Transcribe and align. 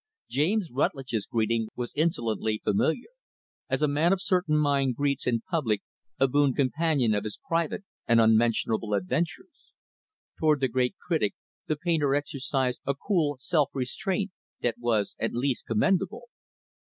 James 0.27 0.71
Rutlidge's 0.71 1.27
greeting 1.27 1.67
was 1.75 1.93
insolently 1.95 2.59
familiar; 2.63 3.09
as 3.69 3.83
a 3.83 3.87
man 3.87 4.11
of 4.11 4.19
certain 4.19 4.57
mind 4.57 4.95
greets 4.95 5.27
in 5.27 5.41
public 5.47 5.83
a 6.19 6.27
boon 6.27 6.55
companion 6.55 7.13
of 7.13 7.23
his 7.23 7.37
private 7.47 7.83
and 8.07 8.19
unmentionable 8.19 8.95
adventures. 8.95 9.73
Toward 10.39 10.59
the 10.59 10.67
great 10.67 10.95
critic, 10.97 11.35
the 11.67 11.75
painter 11.75 12.15
exercised 12.15 12.81
a 12.83 12.95
cool 12.95 13.35
self 13.37 13.69
restraint 13.75 14.31
that 14.61 14.79
was 14.79 15.15
at 15.19 15.33
least 15.35 15.67
commendable. 15.67 16.29